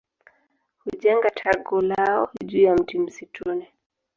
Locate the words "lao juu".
1.81-2.61